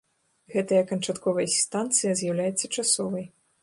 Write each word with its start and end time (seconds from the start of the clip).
Гэтая 0.53 0.79
канчатковая 0.93 1.45
станцыя 1.59 2.19
з'яўляецца 2.23 2.75
часовай. 2.75 3.25